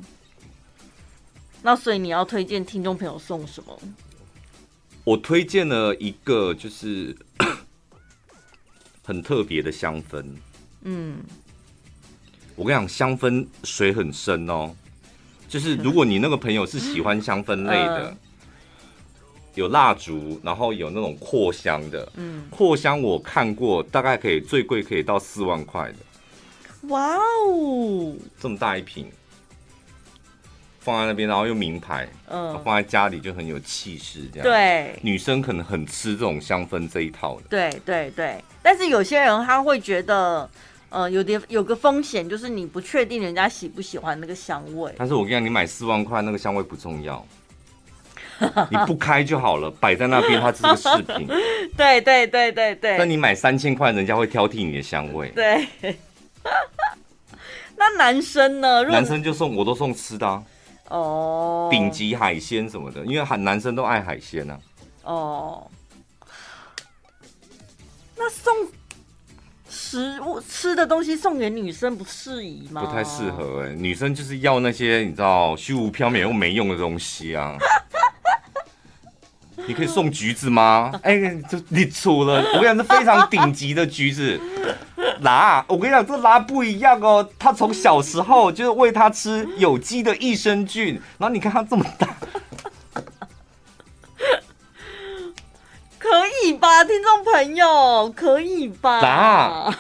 [1.62, 3.78] 那所以你要推荐听众朋友送什么？
[5.04, 7.14] 我推荐了一个，就是
[9.04, 10.24] 很特别的香氛。
[10.84, 11.18] 嗯，
[12.56, 14.72] 我跟你讲，香氛水很深哦。
[15.48, 18.18] 就是如果你那个朋友是喜欢香氛类的，呃、
[19.56, 26.88] 有蜡烛，然后有那种扩香的，嗯，扩香我看过，大概可以最贵可以到四万块的。
[26.90, 29.12] 哇哦，这么大一瓶。
[30.80, 34.44] 放在那边，然后又名牌，嗯，放在家里就很有气势，这样。
[34.44, 37.44] 对，女生可能很吃这种香氛这一套的。
[37.50, 40.50] 对对对，但是有些人他会觉得，
[40.94, 44.94] 呃，有点有个风险，就是你不确定人家喜不喜欢那个香味。
[44.96, 47.26] 但是我跟你讲，你买四万块那个香味不重要，
[48.70, 51.28] 你不开就好了，摆在那边它只是个饰品。
[51.76, 52.96] 对对对对对。
[53.00, 55.30] 那你买三千块，人家会挑剔你的香味。
[55.30, 55.68] 对。
[57.76, 58.84] 那男生呢？
[58.84, 60.44] 男生就送，我都送吃的啊。
[60.90, 64.60] 哦，顶级海鲜什么的，因为海男生都爱海鲜呢、
[65.02, 65.12] 啊。
[65.12, 65.68] 哦，
[68.16, 68.54] 那送
[69.94, 72.82] 食物吃的东西送给女生不适宜吗？
[72.84, 77.56] 不太适合哎、欸，女生就是要那些你知道虚无缥缈又没用的东西啊。
[79.68, 80.92] 你可以送橘子吗？
[81.04, 84.42] 哎、欸，就你除了我跟你讲，这非常顶级的橘子。
[85.22, 87.30] 拉，我跟你讲，这拉不一样哦。
[87.38, 92.18] 他从小时候就是喂他吃有机的益生菌，然后你看他这么大，
[96.86, 99.02] 听众朋友，可以吧？
[99.02, 99.76] 拉，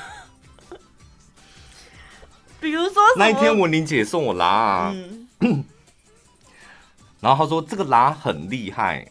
[2.59, 4.91] 比如说那一天文玲姐送我拉，
[5.39, 5.63] 嗯、
[7.21, 9.07] 然后她说这个拉很厉害。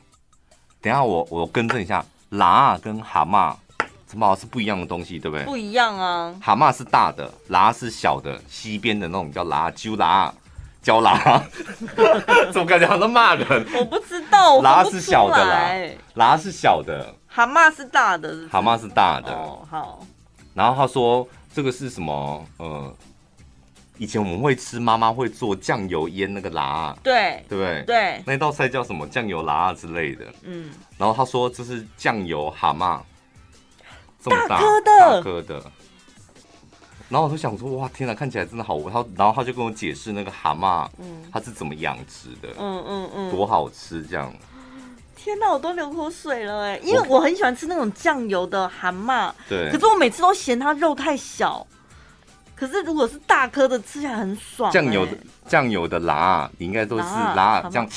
[0.81, 3.55] 等一下我我更正一下，拉跟蛤蟆。
[4.05, 5.47] 怎么是不一样的东西，对不对？
[5.47, 6.35] 不一样啊！
[6.39, 10.31] 蛤蟆是大的，拉是小的，西边的那种叫拉，揪拉，
[10.83, 11.43] 椒拉，
[12.53, 13.67] 怎么感觉好像骂人？
[13.75, 15.73] 我不知道，拉是小的啦，
[16.13, 18.47] 拉是小的，蛤蟆是大的是？
[18.49, 19.33] 蛤蟆是大的。
[19.33, 20.07] 哦，好。
[20.55, 22.47] 然后他说这个是什么？
[22.59, 22.95] 呃，
[23.97, 27.83] 以前我们会吃，妈妈会做酱油腌那个辣，对，对不对？
[27.87, 29.07] 对，那道菜叫什么？
[29.07, 30.27] 酱油拉之类的。
[30.43, 30.71] 嗯。
[30.99, 33.01] 然后他说这是酱油蛤蟆。
[34.25, 35.61] 这么大，的，大颗的，
[37.09, 38.79] 然后我就想说，哇，天哪，看起来真的好。
[38.89, 44.33] 他，然后他就跟我解释那个蛤蟆，嗯，它是怎么养殖的，嗯嗯嗯，多好吃这样。
[45.23, 51.65] 天哪，我都流口水了哎，因为我很喜欢吃那种酱油的蛤蟆，对，可是我每次都嫌它肉太小。
[52.57, 54.73] 可是如果是大颗的，吃起来很爽。
[54.73, 57.89] 酱油的酱油的辣，你应该都是辣酱。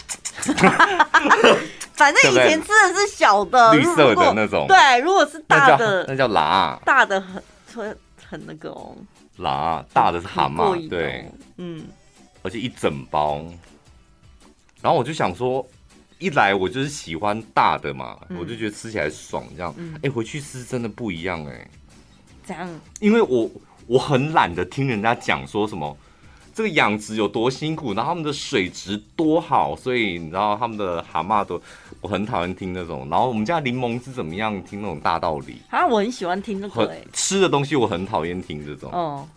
[1.93, 4.67] 反正以前吃的是小的，绿色的那种。
[4.67, 6.79] 对，如果是大的，那叫辣。
[6.85, 7.41] 大的很
[7.73, 7.97] 很
[8.29, 8.95] 很那个哦。
[9.37, 11.85] 辣，大的是蛤蟆，对，嗯，
[12.43, 13.43] 而且一整包。
[14.81, 15.65] 然后我就想说，
[16.19, 19.73] 一来我就是喜欢大的嘛，我就觉得吃起来爽，这样。
[20.01, 21.67] 哎，回去吃真的不一样哎。
[22.45, 22.69] 这样？
[22.99, 23.49] 因为我。
[23.87, 25.95] 我很懒得听人家讲说什么
[26.55, 31.61] 这个养殖有多辛苦，然后他们的水质多好，所以你知道他们的蛤蟆都，
[32.01, 33.07] 我很讨厌听那种。
[33.11, 35.85] 然后我们家柠檬是怎么样听那种大道理啊？
[35.85, 38.91] 我很喜欢听这个、欸，吃的东西我很讨厌听这种。
[38.91, 39.27] 哦，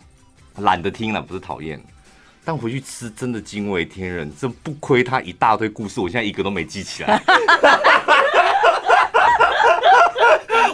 [0.57, 1.79] 懒得听了，不是讨厌，
[2.43, 7.21] 但回去吃真的惊为天人，这不亏他一大堆故事，我现在一个都没记起来。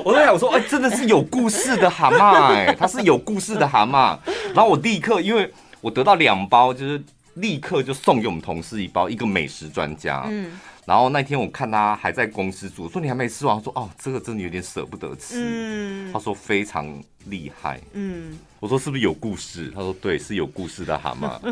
[0.04, 4.18] 我在想我说，哎，真的是有故事的蛤蟆，哎，它是有故事的蛤蟆。
[4.54, 5.52] 然后我立刻，因为
[5.82, 10.24] 我得到两包，就是立刻就送给我们同事一包，一个美食专家。
[10.30, 10.60] 嗯。
[10.86, 15.36] 然后那天我看他还在公司住，说你还没吃完，说哦，这个真的有点舍不得吃。
[15.38, 16.14] 嗯。
[16.14, 17.82] 他说非常厉害。
[17.94, 18.38] 嗯。
[18.60, 19.72] 我说是不是有故事？
[19.74, 21.40] 他说对，是有故事的蛤蟆。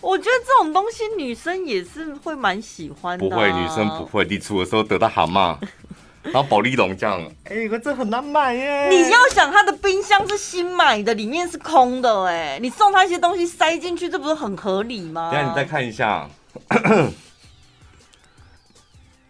[0.00, 3.28] 我觉得这种东西女生也是会蛮喜欢的。
[3.28, 4.24] 不会，女生不会。
[4.24, 5.56] 你出的时候得到蛤蟆，
[6.24, 8.88] 然后保利龙这样，哎，可这很难买耶。
[8.88, 15.30] 你要想，他的冰箱是新买的，里面是空的，哎，你送他一些东西塞进去，这不是很合理吗？
[15.30, 16.28] 等下你再看一下，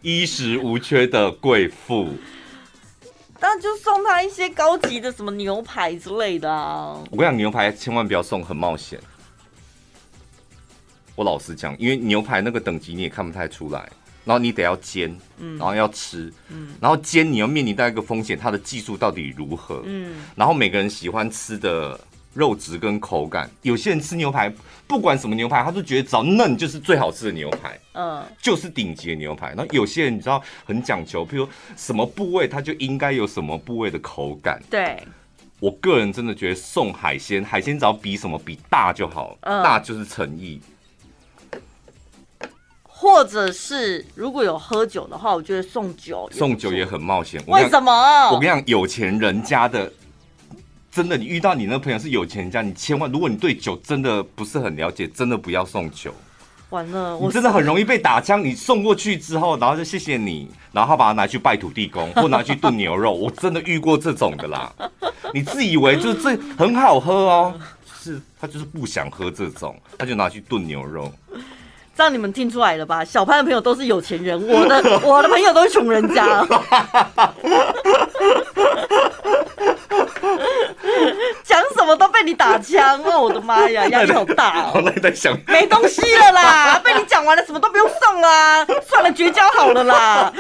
[0.03, 2.09] 衣食无缺的贵妇，
[3.41, 6.99] 那就送他一些高级的什么牛排之类的啊。
[7.11, 9.01] 我跟你讲，牛排千万不要送，很冒险。
[11.15, 13.91] 我老实讲，因为牛排那个等级你也看不太出来，
[14.25, 21.99] 然然后你得要煎，嗯，然后要吃，嗯，然后煎你要面临到一个风险，它的技术到底如何，嗯，然后每个人喜欢吃的
[22.35, 24.53] 肉质跟口感，有些人吃牛排
[24.87, 29.49] 不管什么牛排，他都觉得只要嫩就是最好吃的牛排，嗯，就是顶级的牛排。
[29.49, 35.03] 然后有些人你知道很讲究，譬如什么部位它就应该有什么部位的口感，对。
[35.59, 40.59] 我个人真的觉得送海鲜，海鲜只要比什么比大就好，嗯、大就是诚意。
[42.87, 47.43] 或者是如果有喝酒的话，我觉得送酒，送酒也很冒险。
[47.47, 47.93] 为什么？
[48.31, 49.93] 我跟你讲，有钱人家的，
[50.91, 56.13] 真的，你遇到你那朋友是有钱人家，你千万，如果你对酒真的不是很了解，真的不要送酒。
[56.71, 58.45] 完了，我真的很容易被打枪。
[58.45, 63.13] 你送过去之后，然后就谢谢你，然后他把它拿去拜土地公， 或拿去炖牛肉。
[63.13, 64.73] 我真的遇过这种的啦。
[65.33, 67.55] 你自以为就是这很好喝哦，
[68.01, 71.13] 是他就是不想喝这种，他就拿去炖牛肉。
[71.97, 73.05] 这样你们听出来了吧？
[73.05, 76.47] 小潘的朋友都是有钱人，我的 我的朋友都是穷人家。
[81.45, 83.21] 讲什么都被你打枪哦！
[83.23, 84.81] 我的妈呀， 压力好大哦！
[84.85, 90.33] 那你在想没东西了啦，被你讲完了，什么都不用送啦，算了，绝交好了啦。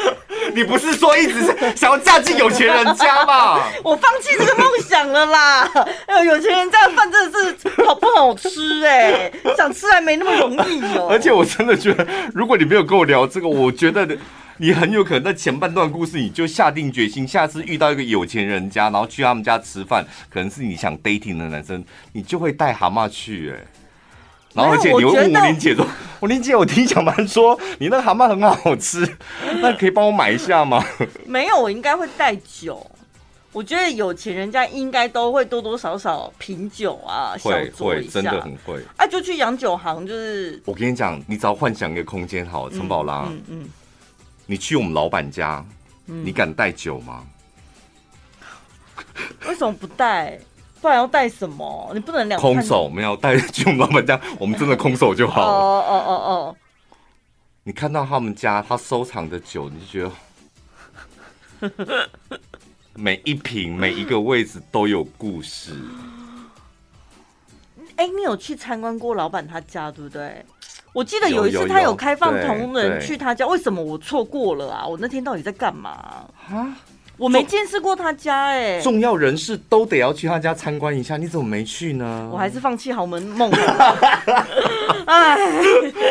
[0.54, 3.60] 你不是说一直想要嫁进有钱人家吗？
[3.84, 5.70] 我放弃这个梦想了啦！
[6.06, 11.08] 哎呦，有钱人家的饭真的是好不好吃哎，想吃还没那么容易哦。
[11.10, 14.06] 而且我真的觉得，如果你没有跟我聊这个，我觉得。
[14.60, 23.64] 你很有可能在前半段故事，你就下定决心，下次遇到一个有钱人家，然后去他们家吃饭，可能是你想 dating 的男生，你就会带蛤蟆去，哎，
[24.52, 25.86] 然后而且你会问吴玲姐说
[26.20, 29.08] ：“吴玲姐，我听小曼说你那个蛤蟆很好吃，
[29.62, 30.84] 那可以帮我买一下吗？”
[31.24, 32.86] 没有，我应该会带酒。
[33.52, 38.78] 我觉得有钱人家应该都会多多少少品酒啊，会会真的很会。
[38.98, 43.68] 啊，就去洋酒行，就是我跟你讲，你只要幻想一个空间，好，陈宝拉，嗯嗯。
[44.50, 45.64] 你去我们老板家，
[46.06, 47.24] 嗯、你敢带酒吗？
[49.46, 50.36] 为什么不带？
[50.80, 51.92] 不然要带什么？
[51.94, 55.46] 你不能两空手，没有带去我们老板家， 我们真的空手就好了。
[55.46, 56.56] 哦哦哦哦！
[57.62, 60.12] 你看到他们家他收藏的酒，你就觉
[61.60, 62.10] 得
[62.94, 65.76] 每一瓶 每一个位置都有故事。
[67.94, 70.44] 哎、欸，你有去参观过老板他家，对不对？
[70.92, 74.86] 我记得有一次他有开放同仁去他家，为什么我错过了啊？
[74.86, 75.90] 我那天到底在干嘛
[76.50, 76.76] 啊？
[77.16, 78.80] 我没见识过他家哎、欸。
[78.80, 82.28] 重要人士都得要去他家参观一下，你怎么没去呢？
[82.32, 83.96] 我还是放弃豪门梦了。
[85.04, 85.36] 哎，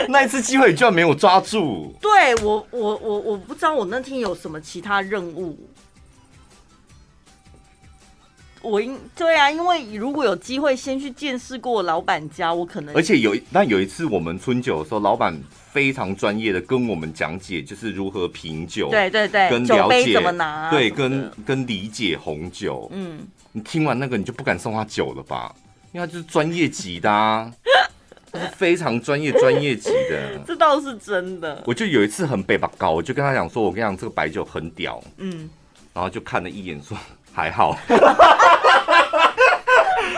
[0.08, 1.94] 那一次机会居然没有抓住。
[2.00, 5.58] 对我，我，我，我不知道我那天有什么其他任务。
[8.62, 15.34] 我应对啊，因为如果有机会先去见识过老板家，我可能而且有那有一次我们春酒的时候，老板
[15.72, 22.89] 非常专业的跟我们讲解，就是如何品酒，对对对，跟了解怎么拿，对，跟跟理解红酒。
[22.91, 23.19] 嗯，
[23.54, 25.56] 你听完那个，你就不敢送他酒了吧？
[25.93, 27.50] 因为他就是专业级的啊，
[28.32, 31.63] 他是非常专业专业级的，这倒是真的。
[31.65, 35.50] 我就有一次很北吧高，我就跟他讲说，我跟你讲这个白酒很屌，嗯，
[35.93, 36.98] 然后就看了一眼说。
[37.34, 37.78] 还好，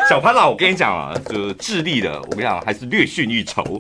[0.10, 3.64] 小潘啦，我跟你讲啊，就智利的，我跟你讲还是略逊一筹。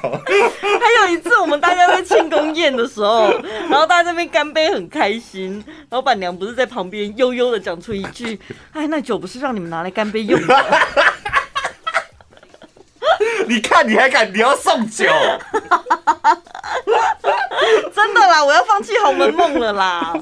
[0.00, 3.30] 还有一次，我们大家在庆功宴的时候，
[3.68, 8.38] 然后大家这边干杯很开心，老板娘不是在旁边悠悠的讲出一句：
[8.72, 10.64] “哎，那酒不是让你们拿来干杯用的。”
[13.46, 15.04] 你看，你还敢，你要送酒？
[17.94, 20.12] 真的啦，我要放弃豪门梦了啦。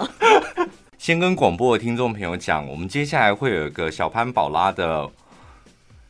[1.03, 5.11] 先跟广播的听众朋友讲，我们接下来会有一个小潘宝拉的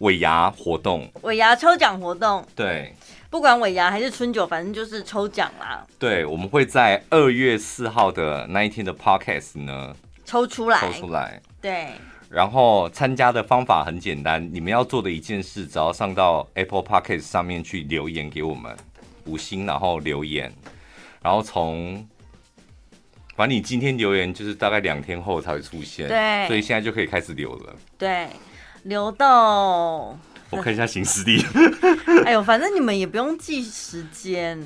[0.01, 2.47] 尾牙活动，尾牙抽奖活动。
[2.55, 2.95] 对，
[3.31, 5.83] 不管尾牙还是春酒，反正就是抽奖啦。
[5.99, 11.41] 对，我们会在二月四号的那一天的 podcast 呢抽出来，抽出来。
[11.63, 11.93] 对，
[12.29, 18.77] 然后参加的方法很简单，你们要做的一件事，只要上到 Apple Podcast 上面去留言给我们
[19.25, 20.53] 五星，然后留言，
[21.23, 22.07] 然后从。
[23.43, 27.75] 反正你今天留言就是大概两天后才会出现，对，所以现在就可以开始留了。
[27.99, 28.29] 对，
[28.85, 30.17] 留到
[30.51, 31.45] 我看一下行事历。
[32.25, 34.65] 哎呦，反正你们也不用记时间。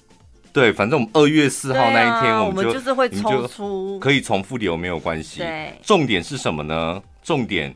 [0.52, 5.38] 对，反正我们二月四号那一天，我们就，我们就是会抽出，可以重复留没有关系。
[5.38, 7.02] 对，重点是什么呢？
[7.22, 7.74] 重点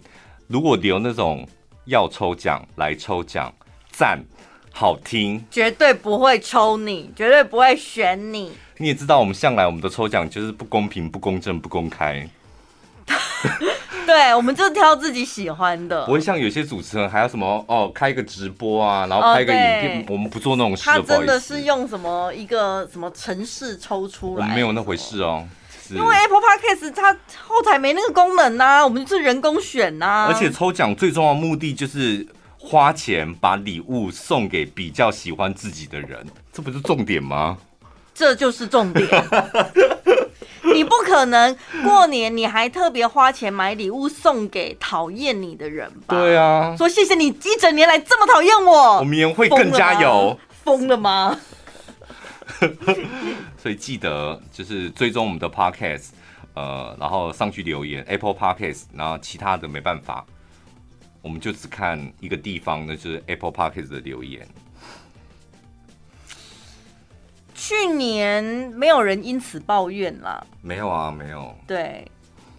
[0.48, 1.48] 如果留那种
[1.86, 3.50] 要抽奖来抽奖，
[3.90, 4.22] 赞，
[4.72, 8.52] 好听，绝对不会抽你，绝对不会选你。
[8.78, 12.28] 你也知道，我们向来我们的抽奖就是不公平、不公正、不公开。
[13.06, 13.16] 对
[14.06, 20.84] 对，我们就挑自己喜欢的，不会像有些主持人还要什么哦，开一个直播啊，然后拍个影片，哦、我们不做那种事。
[20.84, 24.42] 他真的是用什么一个什么城市抽出来？
[24.42, 25.46] 我们没有那回事哦。
[25.90, 27.12] 因为 Apple Podcast 它
[27.46, 30.26] 后台没那个功能呐、啊，我们就是人工选呐、啊。
[30.28, 32.26] 而且抽奖最重要的目的就是
[32.64, 37.58] 花钱把礼物送给比较喜欢自己的人，这不是重点吗？
[38.14, 39.06] 这就是重点。
[40.72, 41.54] 你不可能
[41.84, 46.16] 过年你还特别花钱买礼物送给讨厌你的人吧？
[46.16, 50.38] 对啊，说谢谢你一整年来这么讨厌我，我明年会更加油。
[50.64, 51.38] 疯了吗？
[53.58, 56.10] 所以记得就是追踪我们的 Podcast，
[56.54, 60.24] 呃，然后上去留言 Apple Podcast，然后其他的没办法，
[61.22, 64.46] 我们就只看一个地方，那就是 Apple Podcast 的留言。
[67.54, 68.42] 去年
[68.74, 71.56] 没有人因此抱怨啦，没有啊，没有。
[71.66, 72.06] 对，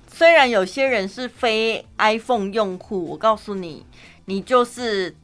[0.08, 3.86] 虽然有些人是非 iPhone 用户，我告诉你，
[4.26, 5.16] 你就是。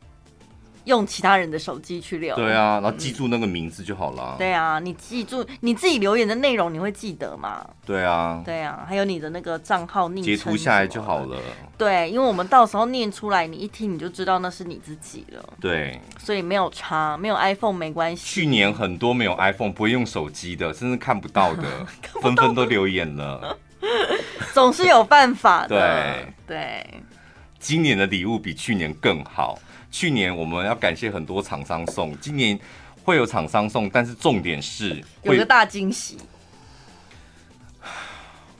[0.89, 4.35] 用其他人的手机去留，对啊，然后记住那个名字就好了。
[4.39, 7.63] 对啊，你记住你自己留言的内容，你会记得吗？
[7.85, 11.37] 对啊，对啊，还有你的那个账号昵称，截图下来就好了。
[11.77, 15.43] 对，因为我们到时候念出来，你一听你就知道那是你自己了。
[15.61, 18.25] 对，所以没有差，没有 iPhone 没关系。
[18.25, 21.63] 去年很多没有 iPhone 不会用手机的，甚至看不到的，
[22.21, 23.55] 纷纷都留言了。
[24.53, 26.25] 总是有办法的。
[26.47, 27.01] 对对，
[27.59, 29.59] 今年的礼物比去年更好。
[29.91, 32.59] 去年我们要感谢很多厂商送，今年
[33.03, 36.17] 会有厂商送，但是重点是有个大惊喜，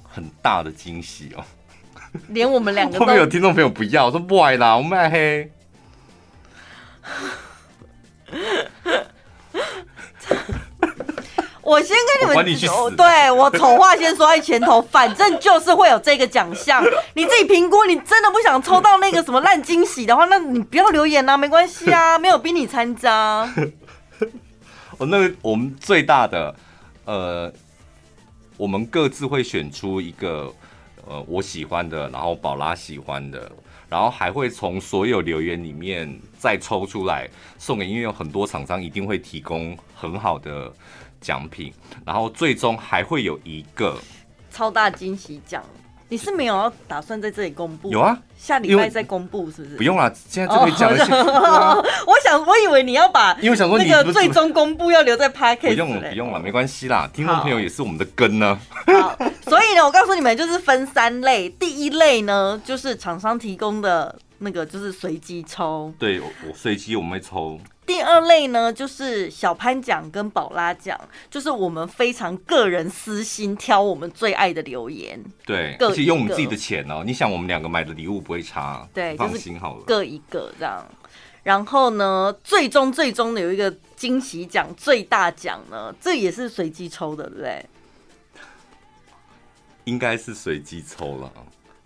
[0.04, 1.46] 很大的惊喜哦！
[2.30, 5.52] 连我们两个都 会不会有听众朋友不要，说不爱啦，我们爱黑。
[11.70, 17.86] 我先跟你们，我你去死对我丑话先说在前头，反正就是会有这个奖项， 你自己评估。
[17.86, 23.48] 你真的不想抽到那个什么烂惊喜的话，那你不要留言啊，没关系啊， 没有逼你参加。
[24.98, 26.56] 哦，那个我们最大的，
[27.06, 27.54] 呃，
[28.58, 30.52] 我们各自会选出一个，
[31.08, 33.52] 呃，我喜欢的，然后宝拉喜欢的，
[33.88, 40.74] 然后还会从所有留言里面再抽出来送给，因为有很多厂商一定会提供很好的。
[41.22, 41.74] 奖品，
[42.06, 43.98] 然后最终还会有一个
[44.52, 45.64] 超大惊喜奖。
[46.12, 47.92] 你是没有要打算在这里公布？
[47.92, 49.78] 有啊，下礼拜再公布是不是？
[49.78, 51.06] 不用了，现在就可以讲一下。
[51.14, 55.68] 我想，我以为你要把，因为想说那个最终公布要留在 Podcast。
[55.68, 57.08] 不用了，不用了，没关系啦。
[57.14, 58.60] 听众朋友也是我们的根呢。
[58.88, 61.48] 好，所以呢，我告诉你们，就是分三类。
[61.48, 65.94] 第一类呢，就是厂商提供的那个，就是随机抽。
[66.00, 67.60] 对，我随机我们会抽。
[67.90, 70.96] 第二类呢，就是小潘奖跟宝拉奖，
[71.28, 77.02] 就是我们非常个人私心挑我们最爱的留言，对，而且用我们自己的钱哦。
[77.04, 80.86] 你想，我们两个买的礼物不会差，对，放心好了，各一个这样。
[81.42, 87.66] 然后呢，最终最终的有一个惊喜奖，最大奖呢，这也是随机抽的，对不对？
[89.86, 91.34] 应该是随机抽了。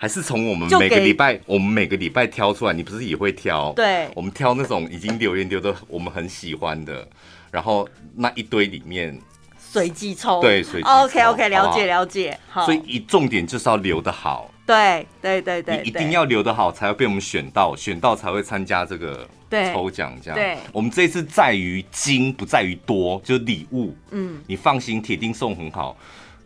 [0.04, 3.72] 还是从我们每个礼拜，我们每个礼拜挑出来，你不是也会挑？
[3.72, 7.08] 对，我们挑那种已经留言留的我们很喜欢的，
[7.49, 9.18] 然后那一堆里面
[9.58, 10.41] 随机抽。
[10.41, 10.91] 对，随机抽。
[11.06, 12.38] OK OK，了解了解。
[12.49, 14.51] 好，所以一重点就是要留得好。
[14.66, 19.26] 对对对对，一定要留得好，才会被我们选到，选到才会参加这个
[19.74, 20.14] 抽奖。
[20.22, 23.95] 这样，对，我们这次在于精，不在于多，就是礼物。
[24.12, 25.95] 嗯，你放心，铁定送很好。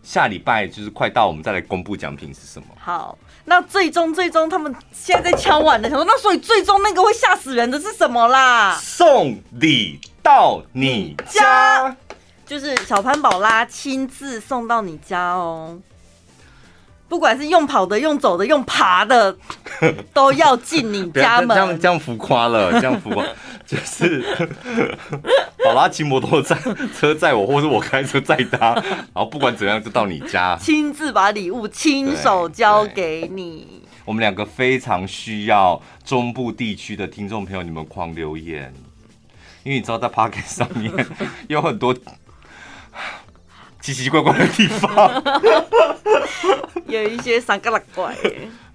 [0.03, 2.67] 下礼拜就是快到，我们再来公布奖品是什么。
[2.77, 3.17] 好。
[3.49, 8.77] 那最终最终他们现在在敲碗的时候，那所以最终那个会吓死人的是什么啦？
[8.81, 11.95] 送礼到你家，
[12.45, 15.79] 就是小潘宝拉亲自送到你家哦。
[17.07, 19.33] 不管是用跑的、用走的、用爬的，
[20.13, 21.55] 都要进你家门。
[21.55, 23.23] 这样这样浮夸了，这样浮夸
[23.65, 24.21] 就是
[25.67, 26.55] 宝拉骑摩托车
[26.97, 33.83] 车载我，或者我开车载他，然后不管怎样就到你家，亲自把礼物亲手交给你。
[34.05, 38.73] 我们两个非常需要中部地区的听众朋友，你们狂留言，
[39.63, 40.93] 因为你知道在 Podcast 上面
[41.49, 41.93] 有很多。
[43.79, 45.23] 奇奇怪怪的地方，
[46.87, 48.13] 有一些三个六怪，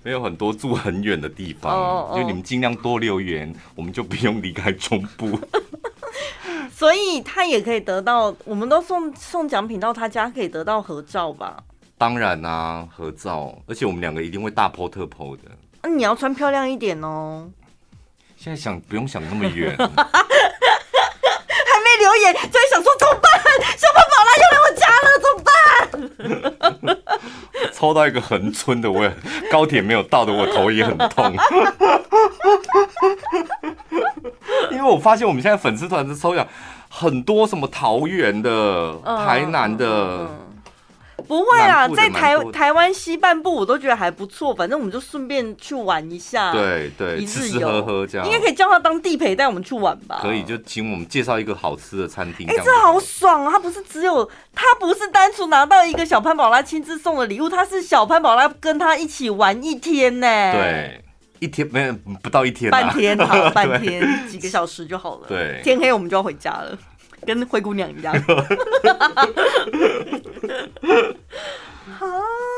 [0.02, 2.26] 没有很多住很远的地方，就、oh, oh.
[2.26, 5.38] 你们尽量多留言，我们就不用离开中部。
[6.74, 11.62] 所以他也可以得到，我们都送送奖品到他家，可以得到合照吧？
[11.96, 15.42] 当然啊，合照，而且我们两个一定会大 po 特 po 的。
[15.82, 17.48] 那、啊、你要穿漂亮一点哦。
[18.36, 19.76] 现在想不用想那么远。
[22.02, 23.30] 留言就会想说怎么办？
[23.78, 26.98] 小胖宝拉又来我家了，怎么办？
[27.72, 29.12] 抽到一个横村的，我也
[29.50, 31.32] 高铁没有到的，我头也很痛。
[34.72, 36.46] 因为我发现我们现在粉丝团的抽奖
[36.88, 40.28] 很多，什么桃园的、台南的。
[41.26, 50.20] 不会啦，在台台湾西半部我都觉得还不错，反正我们就顺便去玩一下，对对，吃吃喝喝这样，应该可以叫他当地陪带我们去玩吧？
[50.22, 52.46] 可以，就请我们介绍一个好吃的餐厅。
[52.48, 53.50] 哎，这好爽啊！
[53.52, 60.26] 他不是只有他不是单纯拿到一个小潘宝拉亲自送的礼物，他是小潘宝拉跟他一起玩一天呢。
[60.52, 61.04] 对，
[61.38, 61.92] 一天没有
[62.22, 65.26] 不到一天，半天好， 半天几个小时就好了。
[65.28, 66.76] 对，天黑我们就要回家了。
[67.26, 68.20] 跟灰姑娘一样， 啊，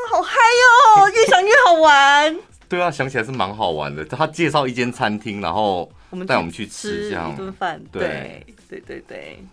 [0.09, 1.09] 好嗨哟！
[1.13, 2.35] 越想越好玩。
[2.67, 4.03] 对啊，想起来是蛮好玩的。
[4.05, 5.91] 他介绍一间餐厅，然后
[6.27, 7.79] 带我们去吃这样一顿饭。
[7.91, 9.43] 对对对对，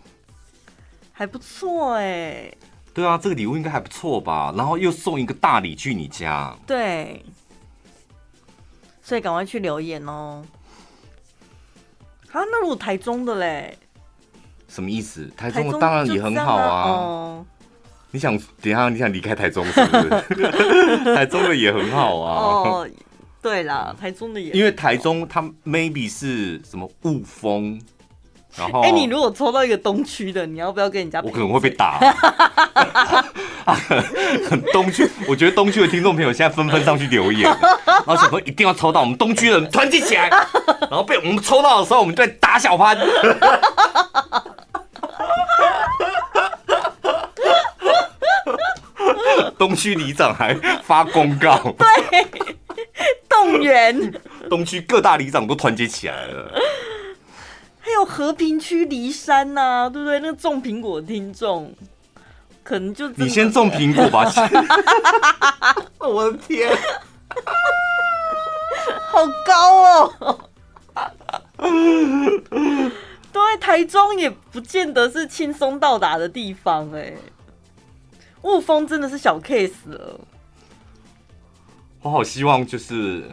[1.11, 2.51] 还不错哎。
[2.93, 4.53] 对啊，这个礼物应该还不错吧？
[4.57, 6.55] 然后又送一个大礼去你家。
[6.65, 7.23] 对，
[9.01, 10.43] 所以赶快去留言哦。
[12.31, 13.77] 啊，那如果台中的嘞？
[14.73, 15.29] 什么意思？
[15.37, 16.89] 台中的当然也很好啊。
[16.89, 17.45] 哦、
[18.09, 19.97] 你想等一下你想离开台中是不
[20.33, 20.97] 是？
[21.15, 22.35] 台中的也很好啊。
[22.41, 22.87] 哦，
[23.39, 27.79] 对啦，台中的也因为台中它 maybe 是什么雾峰，
[28.57, 31.21] 然后哎、欸，你如果抽到一个东区的，你要不要跟人家？
[31.21, 31.99] 我可能会被打。
[34.49, 37.43] 很东区，我觉得东区的听众朋友现在纷纷上去留言，
[37.85, 40.27] 然后想说一定要抽到我们东区的人团结起来，
[40.81, 42.97] 然后被我们抽到的时候，我们就在打小潘。
[49.73, 50.53] 东区里长还
[50.83, 52.27] 发公告， 对，
[53.27, 54.13] 动员
[54.47, 56.53] 东区各大里长都团结起来了。
[57.79, 60.19] 还有和平区梨山呐、啊，对不对？
[60.19, 61.73] 那个种苹果的听众，
[62.61, 64.31] 可能就你先种苹果吧。
[65.97, 66.69] 我的天，
[69.09, 70.39] 好高哦！
[73.33, 77.11] 对，台中也不见得是轻松到达的地方哎。
[78.43, 80.19] 雾峰真的是小 case 了，
[82.01, 83.29] 我好希望就是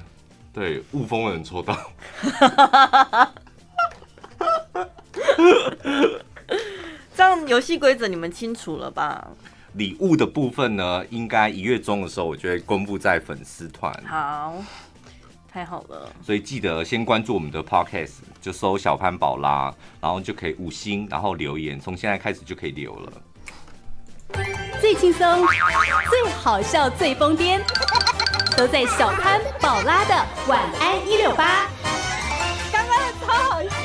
[0.52, 1.76] 对雾峰的人抽到，
[7.14, 9.28] 这样游戏规则你们清楚了吧？
[9.74, 13.92] 礼物的部分呢，应该一月中的时候，我就会公布在粉丝团。
[14.04, 14.54] 好，
[15.48, 23.12] 太好了，所以记得先关注我们的 podcast，就搜小潘宝拉，然后就可以五星，然后留言，从现在开始就可以留了。
[24.80, 25.46] 最轻松、
[26.08, 27.60] 最好笑、最疯癫，
[28.56, 30.14] 都在小潘宝拉的
[30.46, 31.66] 晚安一六八。
[32.72, 33.79] 刚刚超好笑。